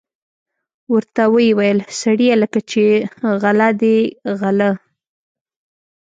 [0.93, 2.83] ورته ویې ویل: سړیه لکه چې
[3.41, 3.97] غله دي
[4.39, 4.71] غله.